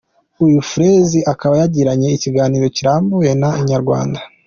[0.45, 4.19] Uyu Freezy akaba yagiranye ikiganiro kirambuye na Inyarwanda.